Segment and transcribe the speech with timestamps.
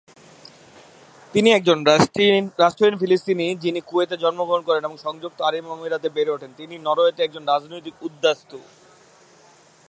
[1.33, 1.77] তিনি একজন
[2.63, 7.21] রাষ্ট্রহীন ফিলিস্তিনি যিনি কুয়েতে জন্মগ্রহণ করেন এবং সংযুক্ত আরব আমিরাতে বেড়ে ওঠেন, তিনি এখন নরওয়েতে
[7.23, 8.57] একজন রাজনৈতিক উদ্বাস্তু।